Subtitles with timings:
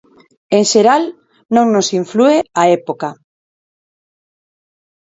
[0.57, 1.03] En xeral,
[1.55, 3.09] non nos inflúe a época.